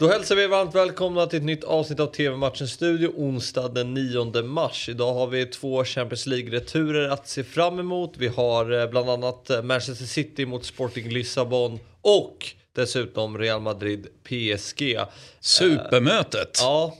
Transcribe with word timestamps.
Då 0.00 0.08
hälsar 0.08 0.36
vi 0.36 0.46
varmt 0.46 0.74
välkomna 0.74 1.26
till 1.26 1.36
ett 1.36 1.44
nytt 1.44 1.64
avsnitt 1.64 2.00
av 2.00 2.06
TV-matchen 2.06 2.68
Studio 2.68 3.08
onsdag 3.16 3.68
den 3.68 3.94
9 3.94 4.42
mars. 4.42 4.88
Idag 4.88 5.14
har 5.14 5.26
vi 5.26 5.46
två 5.46 5.84
Champions 5.84 6.26
League-returer 6.26 7.08
att 7.08 7.28
se 7.28 7.44
fram 7.44 7.78
emot. 7.78 8.14
Vi 8.18 8.28
har 8.28 8.80
eh, 8.80 8.90
bland 8.90 9.10
annat 9.10 9.50
eh, 9.50 9.62
Manchester 9.62 10.06
City 10.06 10.46
mot 10.46 10.64
Sporting 10.64 11.08
Lissabon 11.08 11.78
och 12.00 12.46
dessutom 12.72 13.38
Real 13.38 13.60
Madrid 13.60 14.06
PSG. 14.24 14.98
Supermötet! 15.40 16.58
Ja, 16.60 16.96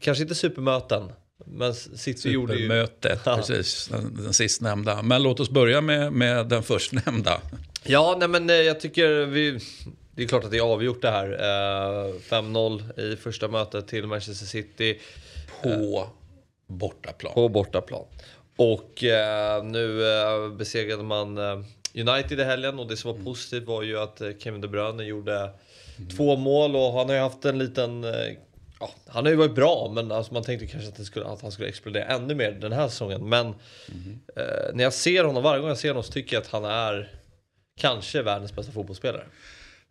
kanske 0.00 0.22
inte 0.22 0.34
supermöten. 0.34 1.12
Men 1.46 1.74
City 1.74 2.30
gjorde 2.30 2.54
ju... 2.54 2.58
Supermötet, 2.58 3.24
precis. 3.24 3.88
Den, 3.88 4.22
den 4.22 4.34
sistnämnda. 4.34 5.02
Men 5.02 5.22
låt 5.22 5.40
oss 5.40 5.50
börja 5.50 5.80
med, 5.80 6.12
med 6.12 6.48
den 6.48 6.62
förstnämnda. 6.62 7.40
Ja, 7.82 8.16
nej 8.18 8.28
men 8.28 8.50
eh, 8.50 8.56
jag 8.56 8.80
tycker 8.80 9.26
vi... 9.26 9.60
Det 10.16 10.22
är 10.22 10.26
klart 10.28 10.44
att 10.44 10.50
det 10.50 10.56
är 10.58 10.62
avgjort 10.72 11.02
det 11.02 11.10
här. 11.10 11.30
Eh, 11.32 12.12
5-0 12.20 13.00
i 13.00 13.16
första 13.16 13.48
mötet 13.48 13.88
till 13.88 14.06
Manchester 14.06 14.46
City. 14.46 14.98
På 15.62 16.06
bortaplan. 16.66 17.34
På 17.34 17.48
bortaplan. 17.48 18.04
Och 18.56 19.04
eh, 19.04 19.64
nu 19.64 20.06
eh, 20.18 20.48
besegrade 20.48 21.02
man 21.02 21.38
eh, 21.38 21.60
United 21.94 22.40
i 22.40 22.44
helgen 22.44 22.78
och 22.78 22.86
det 22.88 22.96
som 22.96 23.08
var 23.08 23.14
Mm. 23.14 23.24
positivt 23.24 23.64
var 23.64 23.82
ju 23.82 23.98
att 23.98 24.20
eh, 24.20 24.30
Kevin 24.38 24.60
De 24.60 24.68
Bruyne 24.68 25.04
gjorde 25.04 25.50
två 26.16 26.36
mål 26.36 26.76
och 26.76 26.92
han 26.92 27.08
har 27.08 27.14
ju 27.14 27.20
haft 27.20 27.44
en 27.44 27.58
liten... 27.58 28.04
Eh, 28.04 28.10
ja, 28.80 28.90
han 29.06 29.24
har 29.24 29.30
ju 29.30 29.36
varit 29.36 29.54
bra 29.54 29.90
men 29.94 30.12
alltså, 30.12 30.32
man 30.34 30.42
tänkte 30.42 30.66
kanske 30.66 30.88
att, 30.88 31.06
skulle, 31.06 31.26
att 31.26 31.42
han 31.42 31.52
skulle 31.52 31.68
explodera 31.68 32.04
ännu 32.04 32.34
mer 32.34 32.52
den 32.52 32.72
här 32.72 32.88
säsongen. 32.88 33.28
Men 33.28 33.46
Mm. 33.46 34.20
eh, 34.36 34.74
när 34.74 34.84
jag 34.84 34.92
ser 34.92 35.24
honom, 35.24 35.42
varje 35.42 35.60
gång 35.60 35.68
jag 35.68 35.78
ser 35.78 35.88
honom 35.88 36.02
så 36.02 36.12
tycker 36.12 36.36
jag 36.36 36.40
att 36.42 36.48
han 36.50 36.64
är 36.64 37.10
kanske 37.80 38.22
världens 38.22 38.52
bästa 38.52 38.72
fotbollsspelare. 38.72 39.24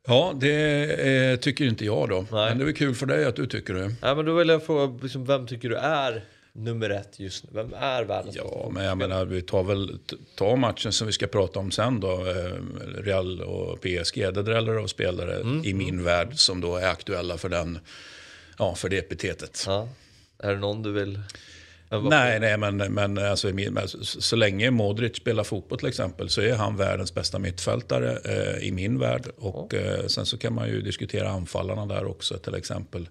Ja, 0.07 0.33
det 0.35 1.31
eh, 1.31 1.39
tycker 1.39 1.65
inte 1.65 1.85
jag 1.85 2.09
då. 2.09 2.25
Nej. 2.31 2.49
Men 2.49 2.57
det 2.57 2.71
är 2.71 2.71
kul 2.71 2.95
för 2.95 3.05
dig 3.05 3.25
att 3.25 3.35
du 3.35 3.45
tycker 3.45 3.73
det. 3.73 3.93
Ja, 4.01 4.15
men 4.15 4.25
då 4.25 4.33
vill 4.33 4.49
jag 4.49 4.65
fråga, 4.65 4.99
liksom, 5.03 5.25
vem 5.25 5.47
tycker 5.47 5.69
du 5.69 5.75
är 5.75 6.25
nummer 6.53 6.89
ett 6.89 7.19
just 7.19 7.43
nu? 7.43 7.49
Vem 7.53 7.73
är 7.73 8.03
världens 8.03 8.35
bästa 8.35 8.49
Ja, 8.51 8.69
men 8.73 8.83
jag 8.83 8.97
menar, 8.97 9.25
vi 9.25 9.41
tar 9.41 9.63
väl 9.63 9.99
ta 10.35 10.55
matchen 10.55 10.91
som 10.91 11.07
vi 11.07 11.13
ska 11.13 11.27
prata 11.27 11.59
om 11.59 11.71
sen 11.71 11.99
då. 11.99 12.11
Eh, 12.11 12.53
Real 12.97 13.41
och 13.41 13.81
PSG. 13.81 14.33
Det 14.33 14.43
dräller 14.43 14.75
av 14.75 14.87
spelare 14.87 15.41
i 15.63 15.73
min 15.73 16.03
värld 16.03 16.29
som 16.35 16.61
då 16.61 16.75
är 16.75 16.87
aktuella 16.87 17.37
för 17.37 17.49
den, 17.49 17.79
ja, 18.57 18.75
för 18.75 18.89
det 18.89 18.97
epitetet. 18.97 19.63
Ja. 19.67 19.87
Är 20.39 20.51
det 20.51 20.59
någon 20.59 20.83
du 20.83 20.91
vill... 20.91 21.19
Nej, 22.01 22.39
nej 22.39 22.57
men, 22.57 22.77
men 22.77 23.17
alltså, 23.17 23.51
så, 24.03 24.35
länge 24.35 24.71
Modric 24.71 25.15
spelar 25.17 25.43
fotboll 25.43 25.79
till 25.79 25.87
exempel 25.87 26.29
så 26.29 26.41
är 26.41 26.55
han 26.55 26.77
världens 26.77 27.13
bästa 27.13 27.39
mittfältare 27.39 28.17
eh, 28.25 28.67
i 28.67 28.71
min 28.71 28.99
värld. 28.99 29.27
Och 29.37 29.73
eh, 29.73 30.05
sen 30.07 30.25
så 30.25 30.37
kan 30.37 30.53
man 30.53 30.67
ju 30.67 30.81
diskutera 30.81 31.29
anfallarna 31.29 31.85
där 31.85 32.05
också, 32.05 32.37
till 32.37 32.55
exempel 32.55 33.09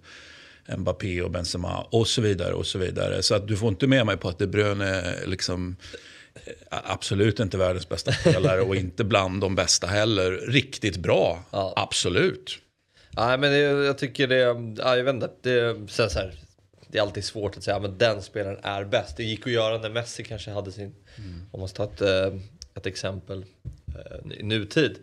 Mbappé 0.77 1.23
och 1.23 1.31
Benzema 1.31 1.87
och 1.91 2.09
så 2.09 2.21
vidare. 2.23 2.55
och 2.55 2.67
Så 2.67 2.79
vidare. 2.79 3.23
Så 3.23 3.35
att 3.35 3.49
du 3.49 3.57
får 3.57 3.69
inte 3.69 3.87
med 3.87 4.07
mig 4.07 4.17
på 4.17 4.29
att 4.29 4.39
De 4.39 4.47
Bruyne 4.47 4.85
är 4.85 5.27
liksom 5.27 5.77
eh, 6.35 6.53
absolut 6.71 7.41
inte 7.41 7.59
världens 7.59 7.89
bästa 7.89 8.13
spelare 8.13 8.61
och 8.61 8.77
inte 8.77 9.05
bland 9.05 9.41
de 9.41 9.55
bästa 9.55 9.87
heller. 9.87 10.31
Riktigt 10.33 10.97
bra, 10.97 11.45
Ja. 11.51 11.73
absolut. 11.77 12.59
Nej, 13.17 13.39
men 13.39 13.53
jag 13.61 13.99
tycker 13.99 14.27
det... 14.27 14.41
Ja, 14.83 14.97
jag 14.97 15.05
vet 15.05 15.15
inte. 15.15 15.31
Det, 15.43 15.77
så 15.89 16.03
här, 16.03 16.35
det 16.93 16.99
är 16.99 17.03
alltid 17.03 17.25
svårt 17.25 17.57
att 17.57 17.63
säga 17.63 17.79
men 17.79 17.99
den 17.99 18.23
spelaren 18.23 18.59
är 18.63 18.85
bäst. 18.85 19.17
Det 19.17 19.25
gick 19.25 19.47
att 19.47 19.53
göra 19.53 19.79
när 19.79 19.91
Messi 19.91 20.25
kanske 20.25 20.51
hade 20.51 20.73
sin... 20.73 20.95
Om 21.51 21.61
man 21.61 21.69
ska 21.69 21.87
ta 21.87 21.93
ett, 21.93 22.33
eh, 22.33 22.41
ett 22.75 22.87
exempel 22.87 23.45
eh, 23.89 24.39
i 24.39 24.43
nutid. 24.43 24.99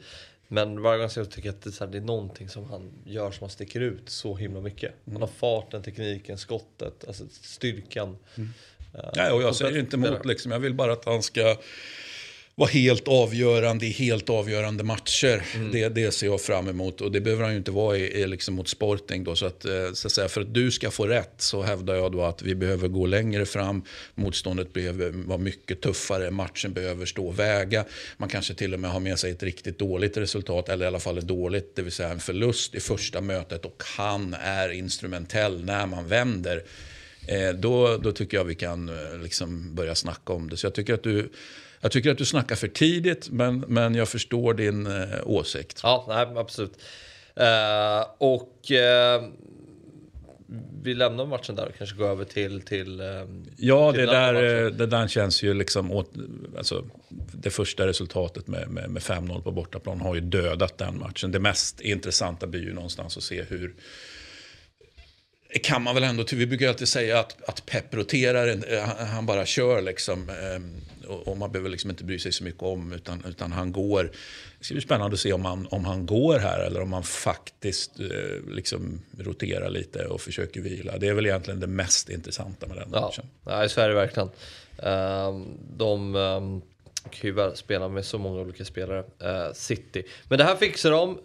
Men 0.48 0.81
varje 0.81 1.00
gång 1.00 1.09
så 1.09 1.26
tycker 1.26 1.50
jag 1.50 1.56
att 1.56 1.62
det, 1.62 1.70
är 1.70 1.72
så 1.72 1.86
här, 1.86 1.92
det 1.92 1.98
är 1.98 2.02
någonting 2.02 2.50
som 2.50 2.66
han 2.66 2.92
gör 3.06 3.31
som 3.31 3.40
han 3.42 3.50
sticker 3.50 3.80
ut 3.80 4.09
så 4.09 4.36
himla 4.36 4.62
mycket. 4.62 4.94
Han 5.12 5.22
har 5.22 5.28
farten, 5.28 5.84
tekniken, 5.84 6.38
skottet, 6.38 7.08
alltså 7.08 7.23
styrkan. 7.42 8.18
Eh, 8.94 9.09
Nej, 9.16 9.31
och 9.31 9.42
jag 9.42 9.56
säger 9.56 9.78
inte 9.78 9.96
emot, 9.96 10.26
liksom. 10.26 10.52
jag 10.52 10.59
vill 10.59 10.74
bara 10.74 10.94
att 10.94 11.06
han 11.06 11.24
ska 11.24 11.58
vara 12.59 12.70
helt 12.70 13.08
avgörande 13.08 13.86
i 13.86 13.90
helt 13.90 14.30
avgörande 14.30 14.84
matcher. 14.84 15.44
Mm. 15.56 15.72
Det, 15.72 15.90
det 15.90 16.12
ser 16.12 16.28
jag 16.28 16.42
fram 16.42 16.68
emot 16.68 17.02
och 17.02 17.12
det 17.12 17.22
behöver 17.22 17.44
han 17.44 17.52
ju 17.52 17.58
inte 17.58 17.72
vara 17.72 17.97
i, 17.97 18.22
i 18.22 18.28
liksom 18.28 18.56
mot 18.56 18.68
Sporting. 18.68 19.24
Då. 19.24 19.36
Så 19.36 19.46
att, 19.46 19.66
eh, 19.66 19.72
så 19.94 20.08
att 20.08 20.12
säga, 20.12 20.30
för 20.30 20.42
att 20.42 20.53
du 20.53 20.72
ska 20.72 20.92
få 20.92 21.08
rätt 21.08 21.34
så 21.38 21.62
hävdar 21.62 21.96
jag 21.96 22.12
då 22.12 22.24
att 22.24 22.42
vi 22.42 22.56
behöver 22.56 22.88
gå 22.88 23.06
längre 23.06 23.46
fram. 23.46 23.84
Motståndet 24.16 24.74
behöver 24.74 25.09
vara 25.09 25.38
mycket 25.38 25.81
tuffare, 25.81 26.31
matchen 26.31 26.74
behöver 26.74 27.06
stå 27.06 27.28
och 27.28 27.40
väga. 27.40 27.86
Man 28.18 28.30
kanske 28.30 28.53
till 28.53 28.74
och 28.74 28.80
med 28.80 28.92
har 28.92 29.00
med 29.00 29.19
sig 29.19 29.31
ett 29.31 29.44
riktigt 29.44 29.80
dåligt 29.80 30.18
resultat, 30.18 30.69
eller 30.69 30.86
i 30.86 30.88
alla 30.88 31.00
fall 31.00 31.18
ett 31.18 31.28
dåligt, 31.28 31.75
det 31.75 31.81
vill 31.81 31.92
säga 31.92 32.09
en 32.09 32.19
förlust 32.19 32.75
i 32.75 32.80
första 32.80 33.22
mötet 33.22 33.66
och 33.66 33.84
han 33.98 34.36
är 34.42 34.69
instrumentell 34.69 35.66
när 35.66 35.86
man 35.86 36.08
vänder. 36.08 36.64
Eh, 37.29 37.53
då, 37.53 37.97
då 37.97 38.12
tycker 38.12 38.38
jag 38.38 38.44
vi 38.44 38.56
kan 38.56 38.90
eh, 38.90 39.17
liksom 39.23 39.75
börja 39.75 39.95
snacka 39.95 40.34
om 40.34 40.50
det. 40.50 40.57
Så 40.57 40.66
jag 40.66 40.73
tycker 40.73 40.94
att 40.94 41.03
du, 41.03 41.29
jag 41.81 41.91
tycker 41.91 42.12
att 42.12 42.17
du 42.17 42.25
snackar 42.25 42.56
för 42.56 42.67
tidigt, 42.67 43.29
men, 43.29 43.59
men 43.59 43.95
jag 43.95 44.09
förstår 44.09 44.53
din 44.53 44.88
eh, 44.88 45.07
åsikt. 45.23 45.79
Ja, 45.84 46.06
nej, 46.07 46.28
absolut. 46.38 46.73
Eh, 47.35 48.06
och 48.18 48.72
eh, 48.72 49.23
vi 50.84 50.94
lämnar 50.94 51.25
matchen 51.25 51.56
där 51.56 51.66
och 51.66 51.78
kanske 51.78 51.95
går 51.95 52.07
över 52.07 52.25
till... 52.25 52.62
till 52.62 53.01
Ja, 53.57 53.91
till 53.91 54.01
det 54.01 54.06
där, 54.06 54.34
matchen. 54.34 54.78
det 54.78 54.85
där 54.85 55.07
känns 55.07 55.44
ju 55.44 55.53
liksom... 55.53 55.91
Åt, 55.91 56.12
alltså, 56.57 56.85
det 57.31 57.50
första 57.50 57.88
resultatet 57.88 58.47
med, 58.47 58.69
med, 58.69 58.89
med 58.89 59.01
5-0 59.01 59.41
på 59.41 59.51
bortaplan 59.51 60.01
har 60.01 60.16
ju 60.16 60.22
dödat 60.22 60.78
den 60.78 61.00
matchen. 61.00 61.31
Det 61.31 61.39
mest 61.39 61.81
intressanta 61.81 62.47
blir 62.47 62.62
ju 62.62 62.73
någonstans 62.73 63.18
att 63.18 63.23
se 63.23 63.44
hur... 63.44 63.75
Kan 65.64 65.82
man 65.84 65.96
väl 65.96 66.04
ändå, 66.04 66.24
vi 66.34 66.46
brukar 66.48 66.68
alltid 66.70 66.88
säga 66.88 67.20
att, 67.20 67.50
att 67.50 67.66
Pep 67.66 67.94
roterar, 67.94 68.48
eh, 68.74 68.82
han- 68.82 69.08
han 69.08 69.26
bara 69.26 69.46
kör 69.46 69.82
liksom. 69.82 70.30
eh, 70.30 71.10
Och, 71.10 71.28
och 71.28 71.38
man 71.38 71.52
behöver 71.52 71.70
liksom 71.70 71.90
inte 71.90 72.04
bry 72.04 72.20
sig 72.20 72.32
så 72.32 72.44
mycket 72.44 72.64
om, 72.64 72.94
utan, 72.94 73.24
utan 73.28 73.52
han 73.52 73.72
går. 73.72 74.04
Det 74.60 74.66
ska 74.66 74.74
bli 74.74 74.82
spännande 74.82 75.14
att 75.14 75.20
se 75.20 75.34
om 75.34 75.46
han, 75.46 75.68
om 75.72 75.86
han 75.86 76.06
går 76.06 76.40
här 76.40 76.60
eller 76.60 76.82
om 76.82 76.94
han 76.94 77.04
faktiskt 77.04 78.00
eh, 78.00 78.06
liksom 78.52 79.02
roterar 79.20 79.70
lite 79.70 80.06
och 80.06 80.22
försöker 80.22 80.62
vila. 80.62 80.98
Det 80.98 81.08
är 81.08 81.14
väl 81.14 81.26
egentligen 81.26 81.60
det 81.60 81.68
mest 81.68 82.10
intressanta 82.10 82.68
med 82.68 82.78
den 82.78 82.90
Ja, 82.94 83.02
matchen. 83.02 83.26
nej, 83.44 83.70
så 83.70 83.81
är 83.81 83.90
det 83.90 83.96
verkligen. 83.96 84.30
Ehm, 84.84 85.46
de 85.78 86.16
um, 86.16 86.62
kan 87.12 87.30
ju 87.30 87.56
spela 87.56 87.88
med 87.90 88.06
så 88.06 88.18
många 88.18 88.42
olika 88.42 88.66
spelare, 88.66 89.00
eh, 89.24 89.54
City. 89.54 90.04
Men 90.28 90.38
det 90.38 90.44
här 90.44 90.56
fixar 90.56 90.92
de. 90.92 91.20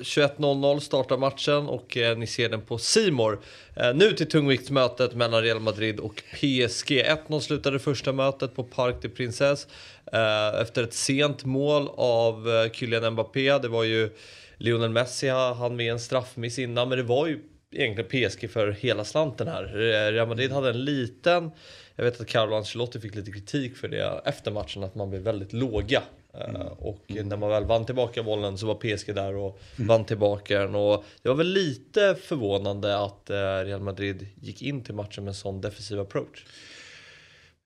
21.00 0.00 0.80
startar 0.80 1.16
matchen 1.16 1.66
och 1.66 1.96
eh, 1.96 2.18
ni 2.18 2.26
ser 2.26 2.48
den 2.48 2.60
på 2.60 2.78
Simor. 2.78 3.40
Eh, 3.76 3.94
nu 3.94 4.12
till 4.12 4.28
tungviktsmötet 4.28 5.14
mellan 5.14 5.42
Real 5.42 5.60
Madrid 5.60 6.00
och 6.00 6.22
PSG. 6.30 6.90
1-0 6.90 7.40
slutade 7.40 7.78
första 7.78 8.12
mötet 8.12 8.54
på 8.54 8.64
Parc 8.64 9.02
des 9.02 9.14
Princes 9.14 9.66
eh, 10.12 10.60
efter 10.60 10.82
ett 10.82 10.94
sent 10.94 11.44
mål 11.44 11.88
av 11.96 12.48
eh, 12.48 12.70
Kylian 12.70 13.12
Mbappé. 13.12 13.58
Det 13.58 13.68
var 13.68 13.84
ju 13.84 14.10
Lionel 14.56 14.90
Messi, 14.90 15.28
han 15.28 15.76
med 15.76 15.92
en 15.92 16.00
straffmiss 16.00 16.58
innan, 16.58 16.88
men 16.88 16.98
det 16.98 17.04
var 17.04 17.26
ju 17.26 17.40
egentligen 17.72 18.30
PSG 18.30 18.50
för 18.50 18.70
hela 18.70 19.04
slanten 19.04 19.48
här. 19.48 19.64
Eh, 19.64 20.12
Real 20.12 20.28
Madrid 20.28 20.52
hade 20.52 20.70
en 20.70 20.84
liten, 20.84 21.50
jag 21.96 22.04
vet 22.04 22.20
att 22.20 22.26
Carlo 22.26 22.56
Ancelotti 22.56 23.00
fick 23.00 23.14
lite 23.14 23.32
kritik 23.32 23.76
för 23.76 23.88
det 23.88 24.20
efter 24.24 24.50
matchen, 24.50 24.84
att 24.84 24.94
man 24.94 25.10
blev 25.10 25.22
väldigt 25.22 25.52
låga. 25.52 26.02
Mm. 26.44 26.66
Och 26.66 27.04
när 27.08 27.36
man 27.36 27.50
väl 27.50 27.64
vann 27.64 27.86
tillbaka 27.86 28.22
bollen 28.22 28.58
så 28.58 28.66
var 28.66 28.74
PSG 28.74 29.14
där 29.14 29.36
och 29.36 29.60
vann 29.76 30.04
tillbaka 30.04 30.58
den. 30.58 30.74
Och 30.74 31.04
det 31.22 31.28
var 31.28 31.36
väl 31.36 31.52
lite 31.52 32.16
förvånande 32.22 32.98
att 32.98 33.30
eh, 33.30 33.64
Real 33.64 33.80
Madrid 33.80 34.26
gick 34.40 34.62
in 34.62 34.84
till 34.84 34.94
matchen 34.94 35.24
med 35.24 35.30
en 35.30 35.34
sån 35.34 35.60
defensiv 35.60 36.00
approach. 36.00 36.44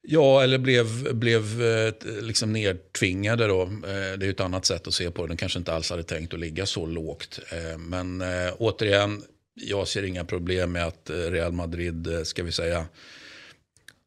Ja, 0.03 0.43
eller 0.43 0.59
blev, 0.59 1.15
blev 1.15 1.63
eh, 1.63 1.93
liksom 2.23 2.53
nedtvingade 2.53 3.47
då. 3.47 3.65
Det 3.83 3.91
är 3.91 4.23
ju 4.23 4.31
ett 4.31 4.41
annat 4.41 4.65
sätt 4.65 4.87
att 4.87 4.95
se 4.95 5.11
på 5.11 5.23
det. 5.23 5.29
Den 5.29 5.37
kanske 5.37 5.59
inte 5.59 5.73
alls 5.73 5.91
hade 5.91 6.03
tänkt 6.03 6.35
att 6.35 6.41
ligga 6.41 6.67
så 6.67 6.87
lågt. 6.87 7.41
Men 7.79 8.23
återigen, 8.59 9.23
jag 9.55 9.89
ser 9.89 10.03
inga 10.03 10.25
problem 10.25 10.73
med 10.73 10.87
att 10.87 11.11
Real 11.11 11.53
Madrid, 11.53 12.09
ska 12.25 12.43
vi 12.43 12.53
säga, 12.53 12.87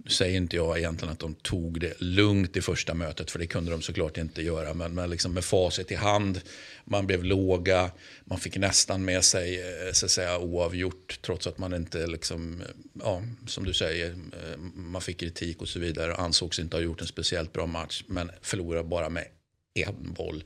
nu 0.03 0.09
säger 0.09 0.38
inte 0.38 0.55
jag 0.55 0.77
egentligen 0.77 1.11
att 1.11 1.19
de 1.19 1.33
tog 1.35 1.79
det 1.79 2.01
lugnt 2.01 2.57
i 2.57 2.61
första 2.61 2.94
mötet, 2.94 3.31
för 3.31 3.39
det 3.39 3.47
kunde 3.47 3.71
de 3.71 3.81
såklart 3.81 4.17
inte 4.17 4.41
göra. 4.41 4.73
Men, 4.73 4.95
men 4.95 5.09
liksom 5.09 5.33
med 5.33 5.44
facit 5.44 5.91
i 5.91 5.95
hand, 5.95 6.41
man 6.85 7.07
blev 7.07 7.23
låga, 7.23 7.91
man 8.25 8.39
fick 8.39 8.57
nästan 8.57 9.05
med 9.05 9.23
sig 9.23 9.61
eh, 9.61 9.91
så 9.94 10.05
att 10.05 10.11
säga, 10.11 10.39
oavgjort, 10.39 11.19
trots 11.21 11.47
att 11.47 11.57
man 11.57 11.73
inte, 11.73 12.07
liksom, 12.07 12.61
eh, 12.61 12.67
ja, 13.00 13.23
som 13.47 13.65
du 13.65 13.73
säger, 13.73 14.09
eh, 14.09 14.57
man 14.75 15.01
fick 15.01 15.19
kritik 15.19 15.61
och 15.61 15.69
så 15.69 15.79
vidare. 15.79 16.15
Ansågs 16.15 16.59
inte 16.59 16.77
ha 16.77 16.81
gjort 16.81 17.01
en 17.01 17.07
speciellt 17.07 17.53
bra 17.53 17.65
match, 17.65 18.03
men 18.07 18.31
förlorade 18.41 18.83
bara 18.83 19.09
med 19.09 19.25
en 19.73 20.13
boll. 20.13 20.44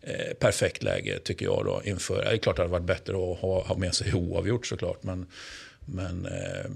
Eh, 0.00 0.34
perfekt 0.34 0.82
läge 0.82 1.18
tycker 1.18 1.44
jag 1.44 1.64
då 1.64 1.82
inför. 1.84 2.24
Det 2.24 2.30
är 2.30 2.36
klart 2.36 2.52
att 2.52 2.56
det 2.56 2.62
hade 2.62 2.72
varit 2.72 2.86
bättre 2.86 3.12
att 3.12 3.38
ha, 3.38 3.64
ha 3.64 3.76
med 3.76 3.94
sig 3.94 4.14
oavgjort 4.14 4.66
såklart. 4.66 5.02
Men, 5.02 5.26
men 5.86 6.26
eh, 6.26 6.70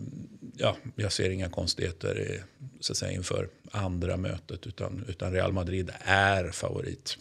ja, 0.57 0.77
jag 0.97 1.13
ser 1.13 1.31
inga 1.31 1.49
konstigheter 1.49 2.21
i, 2.21 2.41
så 2.81 2.93
att 2.93 2.97
säga, 2.97 3.13
inför 3.13 3.49
andra 3.71 4.17
mötet. 4.17 4.67
Utan, 4.67 5.05
utan 5.09 5.33
Real 5.33 5.53
Madrid 5.53 5.91
är 6.05 6.51
favorit. 6.51 7.19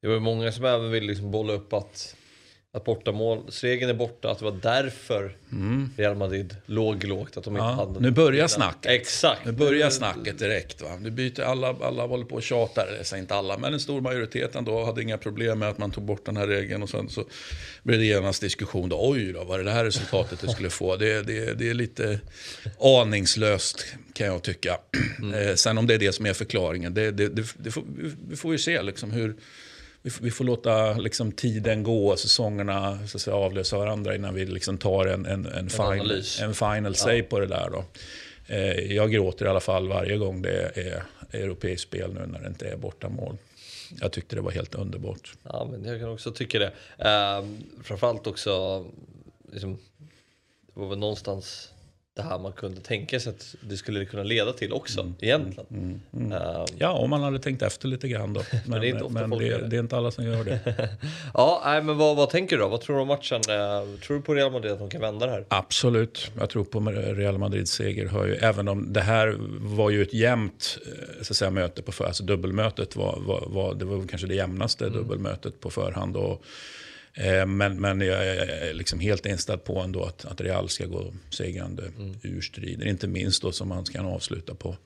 Det 0.00 0.08
var 0.08 0.20
många 0.20 0.52
som 0.52 0.64
även 0.64 0.90
ville 0.90 1.06
liksom 1.06 1.30
bolla 1.30 1.52
upp 1.52 1.72
att 1.72 2.16
att 2.74 2.84
bortamålsregeln 2.84 3.90
är 3.90 3.94
borta, 3.94 4.30
att 4.30 4.38
det 4.38 4.44
var 4.44 4.58
därför 4.62 5.36
Real 5.96 6.14
Madrid 6.16 6.56
låg 6.66 7.04
lågt. 7.04 7.36
Att 7.36 7.44
de 7.44 7.54
inte 7.56 7.64
Mm. 7.64 7.78
Ja, 7.78 7.86
hade 7.86 8.00
nu 8.00 8.10
börjar 8.10 8.48
snacket. 8.48 8.90
Exakt. 8.92 9.44
Nu 9.44 9.52
börjar 9.52 9.90
snacket 9.90 10.38
direkt. 10.38 10.82
Va? 10.82 10.96
Nu 11.00 11.10
byter 11.10 11.40
alla, 11.42 11.76
alla 11.82 12.06
håller 12.06 12.24
på 12.24 12.34
och 12.34 12.42
tjatar, 12.42 12.86
säger 13.02 13.20
inte 13.22 13.34
alla, 13.34 13.58
men 13.58 13.72
en 13.74 13.80
stor 13.80 14.00
majoritet 14.00 14.54
ändå 14.54 14.84
hade 14.84 15.02
inga 15.02 15.18
problem 15.18 15.58
med 15.58 15.68
att 15.68 15.78
man 15.78 15.90
tog 15.90 16.04
bort 16.04 16.24
den 16.26 16.36
här 16.36 16.46
regeln. 16.46 16.82
Och 16.82 16.90
sen 16.90 17.08
så 17.08 17.24
blev 17.82 17.98
det 17.98 18.04
genast 18.04 18.40
diskussion. 18.40 18.88
Då, 18.88 18.98
Oj 19.10 19.32
då, 19.32 19.44
vad 19.44 19.60
är 19.60 19.64
det 19.64 19.70
här 19.70 19.84
resultatet 19.84 20.40
det 20.40 20.48
skulle 20.48 20.70
få? 20.70 20.96
Det, 20.96 21.22
det, 21.22 21.54
det 21.54 21.70
är 21.70 21.74
lite 21.74 22.20
aningslöst 22.80 23.86
kan 24.12 24.26
jag 24.26 24.42
tycka. 24.42 24.78
Eh, 25.48 25.54
sen 25.54 25.78
om 25.78 25.86
det 25.86 25.94
är 25.94 25.98
det 25.98 26.12
som 26.12 26.26
är 26.26 26.32
förklaringen, 26.32 26.94
det, 26.94 27.10
det, 27.10 27.28
det, 27.28 27.54
det 27.56 27.70
får, 27.70 27.82
vi- 27.96 28.12
vi 28.28 28.36
får 28.36 28.52
ju 28.52 28.58
se 28.58 28.82
liksom 28.82 29.10
hur 29.10 29.34
vi 30.02 30.10
får, 30.10 30.24
vi 30.24 30.30
får 30.30 30.44
låta 30.44 30.92
liksom 30.92 31.32
tiden 31.32 31.82
gå, 31.82 32.16
säsongerna 32.16 32.98
så 33.06 33.16
att 33.16 33.22
säga, 33.22 33.36
avlösa 33.36 33.78
varandra 33.78 34.14
innan 34.14 34.34
vi 34.34 34.46
liksom 34.46 34.78
tar 34.78 35.06
en, 35.06 35.26
en, 35.26 35.46
en, 35.46 35.70
final, 35.70 35.92
analys. 35.92 36.40
en 36.40 36.54
final 36.54 36.94
say 36.94 37.22
på 37.22 37.40
det 37.40 37.46
där. 37.46 37.70
Då. 37.70 37.84
Eh, 38.46 38.94
jag 38.94 39.12
gråter 39.12 39.44
i 39.44 39.48
alla 39.48 39.60
fall 39.60 39.88
varje 39.88 40.16
gång 40.16 40.42
det 40.42 40.76
är 40.76 41.02
europeiskt 41.32 41.88
spel 41.88 42.12
nu 42.14 42.26
när 42.26 42.40
det 42.40 42.48
inte 42.48 42.68
är 42.68 42.76
bortamål. 42.76 43.36
Jag 44.00 44.12
tyckte 44.12 44.36
det 44.36 44.42
var 44.42 44.50
helt 44.50 44.74
underbart. 44.74 45.34
Ja, 45.42 45.68
men 45.70 45.84
jag 45.84 46.00
kan 46.00 46.08
också 46.08 46.32
tycka 46.32 46.58
det. 46.58 46.72
Um, 47.38 47.64
framförallt 47.82 48.26
också, 48.26 48.84
liksom, 49.52 49.78
det 50.74 50.80
var 50.80 50.88
väl 50.88 50.98
någonstans 50.98 51.72
det 52.14 52.22
här 52.22 52.38
man 52.38 52.52
kunde 52.52 52.80
tänka 52.80 53.20
sig 53.20 53.30
att 53.30 53.54
det 53.60 53.76
skulle 53.76 54.04
kunna 54.04 54.22
leda 54.22 54.52
till 54.52 54.72
också, 54.72 55.00
Mm. 55.00 55.14
egentligen. 55.20 56.00
Ehm, 56.14 56.66
Ja, 56.78 56.90
om 56.92 57.10
man 57.10 57.22
hade 57.22 57.38
tänkt 57.38 57.62
efter 57.62 57.88
lite 57.88 58.08
grann 58.08 58.32
då. 58.32 58.42
Men, 58.66 58.80
det 58.80 58.86
är 58.88 58.90
inte 58.90 59.08
men 59.08 59.30
det, 59.30 59.68
det. 59.68 59.76
är 59.76 59.80
inte 59.80 59.96
alla 59.96 60.10
som 60.10 60.24
gör 60.24 60.44
det. 60.44 60.60
ja, 61.34 61.62
nej, 61.64 61.82
men 61.82 61.98
vad, 61.98 62.16
vad 62.16 62.30
tänker 62.30 62.56
du 62.56 62.62
då? 62.62 62.68
Vad 62.68 62.80
tror 62.80 62.96
du 62.96 63.02
om 63.02 63.08
matchen? 63.08 63.40
Eh, 63.48 63.98
tror 64.00 64.16
du 64.16 64.22
på 64.22 64.34
Real 64.34 64.52
Madrid 64.52 64.72
att 64.72 64.78
de 64.78 64.90
kan 64.90 65.00
vända 65.00 65.26
det 65.26 65.32
här? 65.32 65.44
Absolut, 65.48 66.30
jag 66.38 66.50
tror 66.50 66.64
på 66.64 66.80
Real 66.90 67.38
Madrids 67.38 67.70
seger. 67.72 68.06
Har 68.06 68.26
ju, 68.26 68.34
även 68.34 68.68
om 68.68 68.92
det 68.92 69.00
här 69.00 69.36
var 69.60 69.90
ju 69.90 70.02
ett 70.02 70.14
jämnt 70.14 70.78
eh, 70.86 71.22
så 71.22 71.34
säga, 71.34 71.50
möte 71.50 71.82
på 71.82 71.92
förhand. 71.92 72.08
Alltså 72.10 72.24
dubbelmötet 72.24 72.96
var, 72.96 73.18
var, 73.26 73.44
var, 73.46 73.74
det 73.74 73.84
var 73.84 74.06
kanske 74.08 74.26
det 74.26 74.34
jämnaste 74.34 74.88
dubbelmötet 74.88 75.60
på 75.60 75.70
förhand. 75.70 76.16
Och, 76.16 76.44
men, 77.46 77.80
men 77.80 78.00
jag 78.00 78.26
är 78.26 78.74
liksom 78.74 79.00
helt 79.00 79.26
inställd 79.26 79.64
på 79.64 79.78
ändå 79.80 80.04
att, 80.04 80.24
att 80.24 80.40
Real 80.40 80.68
ska 80.68 80.86
gå 80.86 81.12
segrande 81.30 81.82
ur 82.22 82.40
striden. 82.40 82.88
Inte 82.88 83.06
minst 83.08 83.42
då 83.42 83.52
som 83.52 83.68
man 83.68 83.84
kan 83.84 84.06
avsluta 84.06 84.54
på, 84.54 84.76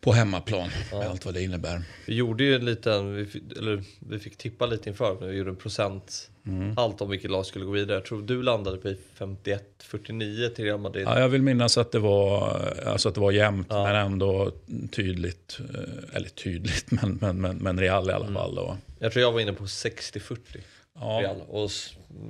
på 0.00 0.12
hemmaplan 0.12 0.68
med 0.92 1.00
allt 1.08 1.24
vad 1.24 1.34
det 1.34 1.42
innebär. 1.42 1.82
Vi 2.06 2.14
gjorde 2.14 2.44
ju 2.44 2.54
en 2.54 2.64
liten, 2.64 3.14
vi 3.16 3.26
fick, 3.26 3.42
eller 3.58 3.84
vi 4.08 4.18
fick 4.18 4.36
tippa 4.36 4.66
lite 4.66 4.88
inför, 4.88 5.16
men 5.20 5.28
vi 5.30 5.36
gjorde 5.36 5.50
en 5.50 5.56
procent 5.56 6.26
Mm. 6.46 6.74
allt 6.78 7.00
om 7.00 7.10
vilket 7.10 7.30
lag 7.30 7.46
skulle 7.46 7.64
gå 7.64 7.70
vidare. 7.70 7.96
Jag 7.96 8.04
tror 8.04 8.22
du 8.22 8.42
landade 8.42 8.76
på 8.76 8.94
51-49 9.18 10.48
till 10.48 10.64
Real 10.64 10.80
Madrid. 10.80 11.04
Ja, 11.06 11.20
jag 11.20 11.28
vill 11.28 11.42
minnas 11.42 11.78
att 11.78 11.92
det 11.92 11.98
var, 11.98 12.58
alltså 12.86 13.08
att 13.08 13.14
det 13.14 13.20
var 13.20 13.32
jämnt 13.32 13.68
men 13.70 13.94
ändå 13.96 14.52
tydligt. 14.92 15.58
eh, 15.74 16.16
Eller 16.16 16.28
tydligt, 16.28 16.90
men, 16.90 17.18
men, 17.20 17.40
men, 17.40 17.56
men 17.56 17.80
Real 17.80 18.10
i 18.10 18.12
alla 18.12 18.32
fall. 18.32 18.54
Då. 18.54 18.76
Jag 18.98 19.12
tror 19.12 19.22
jag 19.22 19.32
var 19.32 19.40
inne 19.40 19.52
på 19.52 19.64
60-40. 19.64 20.36
Ja. 20.94 21.20
Real. 21.22 21.40
Och, 21.48 21.70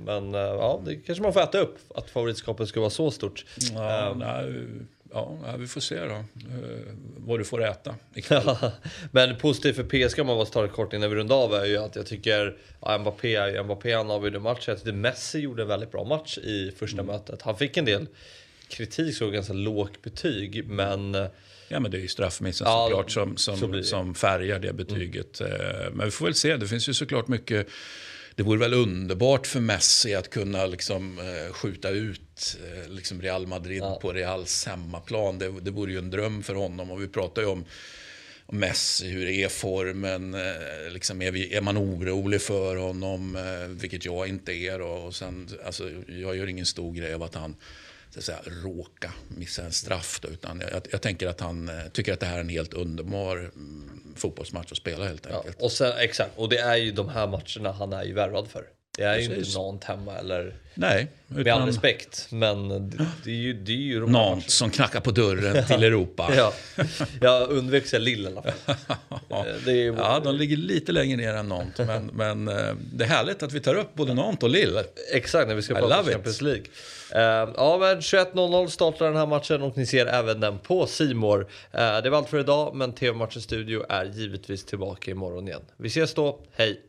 men 0.05 0.35
eh, 0.35 0.41
ja, 0.41 0.81
det 0.85 0.95
kanske 0.95 1.21
man 1.23 1.33
får 1.33 1.41
äta 1.41 1.59
upp, 1.59 1.77
att 1.95 2.09
favoritskapet 2.09 2.67
ska 2.67 2.79
vara 2.79 2.89
så 2.89 3.11
stort. 3.11 3.45
Ja, 3.73 4.13
nej, 4.17 4.63
ja, 5.13 5.37
vi 5.57 5.67
får 5.67 5.81
se 5.81 5.99
då 5.99 6.13
eh, 6.13 6.23
vad 7.17 7.39
du 7.39 7.43
får 7.43 7.63
äta 7.63 7.95
men 9.11 9.37
positivt 9.37 9.75
för 9.75 9.83
PSG 9.83 10.19
om 10.19 10.27
man 10.27 10.37
bara 10.37 10.45
tar 10.45 10.63
det 10.63 10.69
kort 10.69 10.93
innan 10.93 11.09
vi 11.09 11.15
rundar 11.15 11.35
av 11.35 11.53
är 11.53 11.65
ju 11.65 11.77
att 11.77 11.95
jag 11.95 12.05
tycker 12.05 12.57
ja, 12.81 12.97
Mbappé, 12.97 13.63
Mbappé 13.63 13.93
han 13.93 14.11
avgjorde 14.11 14.39
matchen. 14.39 14.63
Jag 14.65 14.77
tyckte 14.77 14.91
Messi 14.91 15.39
gjorde 15.39 15.61
en 15.61 15.67
väldigt 15.67 15.91
bra 15.91 16.03
match 16.03 16.37
i 16.37 16.71
första 16.77 17.03
mötet. 17.03 17.41
Han 17.41 17.55
fick 17.57 17.77
en 17.77 17.85
del 17.85 18.07
kritik, 18.67 19.15
så 19.15 19.29
ganska 19.29 19.53
lågt 19.53 20.01
betyg, 20.01 20.65
men 20.67 21.13
Ja, 21.67 21.79
men 21.79 21.91
det 21.91 21.97
är 21.97 22.01
ju 22.01 22.07
straffmissen 22.07 22.67
Ja, 22.67 22.87
såklart 22.89 23.11
som, 23.11 23.37
så 23.37 23.55
som, 23.57 23.71
det. 23.71 23.83
som 23.83 24.15
färgar 24.15 24.59
det 24.59 24.73
betyget. 24.73 25.41
Eh, 25.41 25.47
Men 25.93 26.05
vi 26.05 26.11
får 26.11 26.25
väl 26.25 26.35
se, 26.35 26.57
det 26.57 26.67
finns 26.67 26.89
ju 26.89 26.93
såklart 26.93 27.27
mycket 27.27 27.67
det 28.35 28.43
vore 28.43 28.59
väl 28.59 28.73
underbart 28.73 29.47
för 29.47 29.59
Messi 29.59 30.15
att 30.15 30.29
kunna 30.29 30.65
liksom, 30.65 31.19
eh, 31.19 31.53
skjuta 31.53 31.89
ut 31.89 32.57
eh, 32.63 32.89
liksom 32.91 33.21
Real 33.21 33.47
Madrid 33.47 33.81
Ja. 33.81 33.99
på 34.01 34.11
Reals 34.13 34.65
hemmaplan. 34.65 35.39
Det, 35.39 35.51
det 35.61 35.71
vore 35.71 35.91
ju 35.91 35.97
en 35.97 36.09
dröm 36.09 36.43
för 36.43 36.55
honom. 36.55 36.91
Och 36.91 37.01
vi 37.01 37.07
pratar 37.07 37.41
ju 37.41 37.47
om, 37.47 37.65
Messi, 38.53 39.09
hur 39.09 39.27
är 39.29 39.47
formen? 39.47 40.33
Eh, 40.33 40.91
liksom 40.91 41.21
är, 41.21 41.31
vi, 41.31 41.53
är 41.55 41.61
man 41.61 41.77
orolig 41.77 42.41
för 42.41 42.75
honom? 42.75 43.35
Eh, 43.35 43.67
vilket 43.67 44.05
jag 44.05 44.27
inte 44.27 44.51
är. 44.53 44.81
Och, 44.81 45.05
och 45.07 45.15
sen, 45.15 45.49
alltså, 45.65 45.89
jag 46.07 46.35
gör 46.37 46.47
ingen 46.47 46.65
stor 46.65 46.93
grej 46.93 47.13
av 47.13 47.23
att 47.23 47.35
han 47.35 47.55
så 48.11 48.19
att 48.19 48.25
säga, 48.25 48.39
råka 48.63 49.13
missa 49.27 49.63
en 49.63 49.71
straff. 49.71 50.19
Då, 50.21 50.27
utan 50.27 50.63
jag, 50.71 50.81
jag 50.91 51.01
tänker 51.01 51.27
att 51.27 51.39
han 51.39 51.69
eh, 51.69 51.87
tycker 51.91 52.13
att 52.13 52.19
det 52.19 52.25
här 52.25 52.35
är 52.35 52.41
en 52.41 52.49
helt 52.49 52.73
underbar 52.73 53.37
mm, 53.37 54.13
fotbollsmatch 54.15 54.71
att 54.71 54.77
spela 54.77 55.07
helt 55.07 55.27
ja. 55.29 55.37
enkelt. 55.37 55.61
Och 55.61 55.71
sen, 55.71 55.93
exakt, 55.97 56.31
och 56.35 56.49
det 56.49 56.57
är 56.57 56.75
ju 56.75 56.91
de 56.91 57.09
här 57.09 57.27
matcherna 57.27 57.71
han 57.71 57.93
är 57.93 58.03
ju 58.03 58.13
värvad 58.13 58.47
för. 58.47 58.65
Det 58.97 59.03
är 59.03 59.17
ju 59.17 59.35
inte 59.35 59.59
Nant 59.59 59.83
hemma 59.83 60.17
eller 60.17 60.55
Nej, 60.73 61.07
med 61.27 61.39
all 61.39 61.41
utan 61.41 61.67
respekt. 61.67 62.27
Men 62.29 62.69
det, 62.69 63.05
det 63.23 63.31
är 63.31 63.35
ju, 63.35 63.53
det 63.53 63.71
är 63.71 63.75
ju 63.75 64.07
Nantes 64.07 64.53
som 64.53 64.69
knackar 64.69 64.99
på 64.99 65.11
dörren 65.11 65.65
till 65.67 65.83
Europa. 65.83 66.31
Ja, 66.37 66.53
jag 67.21 67.49
undvek 67.49 67.87
säga 67.87 67.99
Lille 67.99 68.29
i 68.29 68.31
alla 68.31 68.41
fall. 68.41 68.75
Ju, 69.65 69.95
Ja, 69.97 70.21
de 70.23 70.35
ligger 70.35 70.57
lite 70.57 70.91
längre 70.91 71.17
ner 71.17 71.33
än 71.33 71.49
Nantes. 71.49 71.87
Men, 71.87 72.05
men 72.05 72.47
eh, 72.47 72.75
det 72.93 73.03
är 73.03 73.07
härligt 73.07 73.43
att 73.43 73.53
vi 73.53 73.59
tar 73.59 73.75
upp 73.75 73.95
både 73.95 74.13
Nantes 74.13 74.43
och 74.43 74.49
Lille. 74.49 74.83
Exakt, 75.13 75.47
när 75.47 75.55
vi 75.55 75.61
ska 75.61 75.77
I 75.77 75.81
prata 75.81 76.01
it. 76.01 76.07
Champions 76.07 76.41
League. 76.41 76.63
Eh, 77.11 77.49
ja, 77.55 77.77
men 77.77 77.99
21.00 77.99 78.67
startar 78.67 79.05
den 79.05 79.15
här 79.15 79.25
matchen 79.25 79.61
och 79.61 79.77
ni 79.77 79.85
ser 79.85 80.05
även 80.05 80.39
den 80.39 80.59
på 80.59 80.87
Simor. 80.87 81.39
Uh, 81.39 81.47
det 82.03 82.09
var 82.09 82.17
allt 82.17 82.29
för 82.29 82.39
idag, 82.39 82.75
men 82.75 82.93
TV-matchens 82.93 83.43
studio 83.43 83.85
är 83.89 84.05
givetvis 84.05 84.65
tillbaka 84.65 85.11
imorgon 85.11 85.47
igen. 85.47 85.61
Vi 85.77 85.87
ses 85.87 86.13
då, 86.13 86.39
hej! 86.55 86.81